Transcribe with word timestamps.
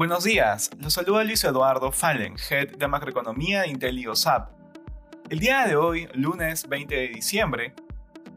Buenos 0.00 0.24
días, 0.24 0.70
los 0.78 0.94
saluda 0.94 1.24
Luis 1.24 1.44
Eduardo 1.44 1.92
Fallen, 1.92 2.36
Head 2.48 2.78
de 2.78 2.88
Macroeconomía 2.88 3.60
de 3.60 3.68
IntelioSAP. 3.68 4.48
El 5.28 5.40
día 5.40 5.66
de 5.66 5.76
hoy, 5.76 6.08
lunes 6.14 6.66
20 6.70 6.94
de 6.94 7.08
diciembre, 7.08 7.74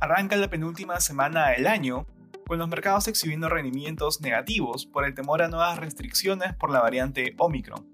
arranca 0.00 0.34
la 0.34 0.50
penúltima 0.50 0.98
semana 0.98 1.50
del 1.50 1.68
año, 1.68 2.08
con 2.48 2.58
los 2.58 2.66
mercados 2.66 3.06
exhibiendo 3.06 3.48
rendimientos 3.48 4.20
negativos 4.20 4.84
por 4.84 5.04
el 5.04 5.14
temor 5.14 5.42
a 5.42 5.48
nuevas 5.48 5.78
restricciones 5.78 6.56
por 6.56 6.70
la 6.70 6.80
variante 6.80 7.36
Omicron. 7.38 7.86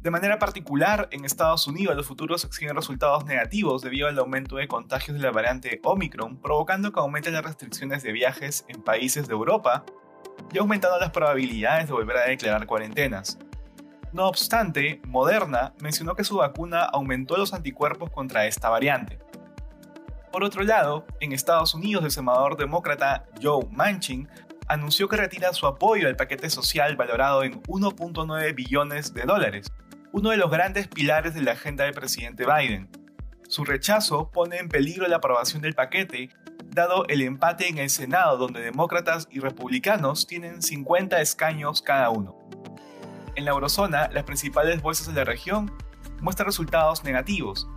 De 0.00 0.12
manera 0.12 0.38
particular, 0.38 1.08
en 1.10 1.24
Estados 1.24 1.66
Unidos 1.66 1.96
los 1.96 2.06
futuros 2.06 2.44
exhiben 2.44 2.76
resultados 2.76 3.24
negativos 3.24 3.82
debido 3.82 4.06
al 4.06 4.16
aumento 4.20 4.54
de 4.54 4.68
contagios 4.68 5.16
de 5.16 5.22
la 5.24 5.32
variante 5.32 5.80
Omicron, 5.82 6.36
provocando 6.36 6.92
que 6.92 7.00
aumenten 7.00 7.32
las 7.32 7.44
restricciones 7.44 8.04
de 8.04 8.12
viajes 8.12 8.64
en 8.68 8.84
países 8.84 9.26
de 9.26 9.32
Europa 9.32 9.84
y 10.52 10.58
aumentando 10.58 10.98
las 10.98 11.10
probabilidades 11.10 11.86
de 11.86 11.92
volver 11.92 12.16
a 12.16 12.26
declarar 12.26 12.66
cuarentenas. 12.66 13.38
No 14.12 14.28
obstante, 14.28 15.00
Moderna 15.06 15.74
mencionó 15.80 16.14
que 16.14 16.24
su 16.24 16.36
vacuna 16.36 16.84
aumentó 16.84 17.36
los 17.36 17.52
anticuerpos 17.52 18.10
contra 18.10 18.46
esta 18.46 18.68
variante. 18.68 19.18
Por 20.30 20.44
otro 20.44 20.62
lado, 20.62 21.06
en 21.20 21.32
Estados 21.32 21.74
Unidos 21.74 22.04
el 22.04 22.10
senador 22.10 22.56
demócrata 22.56 23.24
Joe 23.42 23.66
Manchin 23.70 24.28
anunció 24.68 25.08
que 25.08 25.16
retira 25.16 25.52
su 25.52 25.66
apoyo 25.66 26.08
al 26.08 26.16
paquete 26.16 26.50
social 26.50 26.96
valorado 26.96 27.42
en 27.44 27.62
1.9 27.64 28.54
billones 28.54 29.14
de 29.14 29.22
dólares, 29.22 29.72
uno 30.12 30.30
de 30.30 30.36
los 30.36 30.50
grandes 30.50 30.88
pilares 30.88 31.34
de 31.34 31.42
la 31.42 31.52
agenda 31.52 31.84
del 31.84 31.94
presidente 31.94 32.46
Biden. 32.46 32.88
Su 33.48 33.64
rechazo 33.64 34.30
pone 34.30 34.58
en 34.58 34.68
peligro 34.68 35.06
la 35.06 35.16
aprobación 35.16 35.60
del 35.60 35.74
paquete, 35.74 36.30
dado 36.74 37.06
el 37.06 37.22
empate 37.22 37.68
en 37.68 37.78
el 37.78 37.88
Senado 37.88 38.36
donde 38.36 38.60
demócratas 38.60 39.28
y 39.30 39.38
republicanos 39.38 40.26
tienen 40.26 40.60
50 40.60 41.20
escaños 41.20 41.80
cada 41.80 42.10
uno. 42.10 42.36
En 43.36 43.44
la 43.44 43.52
eurozona, 43.52 44.08
las 44.12 44.24
principales 44.24 44.82
bolsas 44.82 45.06
de 45.06 45.14
la 45.14 45.24
región 45.24 45.72
muestran 46.20 46.46
resultados 46.46 47.04
negativos. 47.04 47.68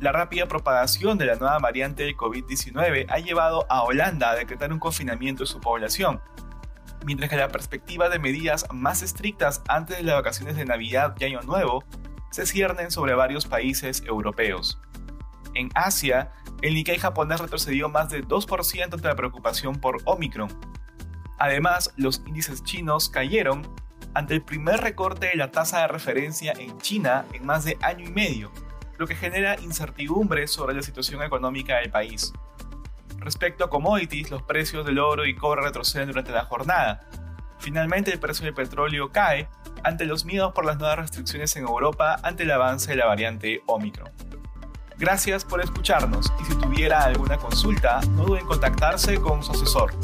La 0.00 0.10
rápida 0.10 0.46
propagación 0.46 1.16
de 1.16 1.26
la 1.26 1.36
nueva 1.36 1.58
variante 1.60 2.02
de 2.02 2.16
COVID-19 2.16 3.06
ha 3.08 3.18
llevado 3.18 3.66
a 3.70 3.84
Holanda 3.84 4.30
a 4.30 4.36
decretar 4.36 4.72
un 4.72 4.80
confinamiento 4.80 5.44
de 5.44 5.48
su 5.48 5.60
población, 5.60 6.20
mientras 7.04 7.30
que 7.30 7.36
la 7.36 7.48
perspectiva 7.48 8.08
de 8.08 8.18
medidas 8.18 8.66
más 8.72 9.02
estrictas 9.02 9.62
antes 9.68 9.98
de 9.98 10.02
las 10.02 10.16
vacaciones 10.16 10.56
de 10.56 10.64
Navidad 10.64 11.14
y 11.20 11.24
Año 11.24 11.42
Nuevo 11.42 11.84
se 12.32 12.46
ciernen 12.46 12.90
sobre 12.90 13.14
varios 13.14 13.46
países 13.46 14.02
europeos. 14.06 14.80
En 15.54 15.68
Asia, 15.74 16.32
el 16.62 16.74
Nikkei 16.74 16.98
japonés 16.98 17.40
retrocedió 17.40 17.88
más 17.88 18.10
de 18.10 18.22
2% 18.22 18.94
ante 18.94 19.08
la 19.08 19.16
preocupación 19.16 19.80
por 19.80 19.98
Omicron. 20.04 20.48
Además, 21.38 21.92
los 21.96 22.22
índices 22.26 22.62
chinos 22.64 23.08
cayeron 23.08 23.66
ante 24.14 24.34
el 24.34 24.42
primer 24.42 24.80
recorte 24.80 25.28
de 25.28 25.36
la 25.36 25.50
tasa 25.50 25.80
de 25.80 25.88
referencia 25.88 26.52
en 26.58 26.76
China 26.78 27.24
en 27.32 27.46
más 27.46 27.64
de 27.64 27.78
año 27.80 28.06
y 28.06 28.12
medio, 28.12 28.50
lo 28.98 29.06
que 29.06 29.14
genera 29.14 29.58
incertidumbre 29.60 30.46
sobre 30.46 30.74
la 30.74 30.82
situación 30.82 31.22
económica 31.22 31.76
del 31.78 31.90
país. 31.90 32.32
Respecto 33.18 33.64
a 33.64 33.70
commodities, 33.70 34.30
los 34.30 34.42
precios 34.42 34.84
del 34.84 34.98
oro 34.98 35.26
y 35.26 35.34
cobre 35.34 35.62
retroceden 35.62 36.08
durante 36.08 36.32
la 36.32 36.44
jornada. 36.44 37.08
Finalmente, 37.58 38.12
el 38.12 38.18
precio 38.18 38.44
del 38.44 38.54
petróleo 38.54 39.10
cae 39.12 39.48
ante 39.84 40.04
los 40.04 40.24
miedos 40.24 40.52
por 40.52 40.64
las 40.64 40.78
nuevas 40.78 40.98
restricciones 40.98 41.54
en 41.56 41.64
Europa 41.64 42.18
ante 42.22 42.42
el 42.42 42.50
avance 42.50 42.90
de 42.90 42.96
la 42.96 43.06
variante 43.06 43.62
Omicron. 43.66 44.10
Gracias 45.00 45.46
por 45.46 45.62
escucharnos 45.62 46.30
y 46.42 46.44
si 46.44 46.54
tuviera 46.56 47.02
alguna 47.02 47.38
consulta, 47.38 48.02
no 48.16 48.26
duden 48.26 48.42
en 48.42 48.46
contactarse 48.46 49.18
con 49.18 49.42
su 49.42 49.52
asesor. 49.52 49.94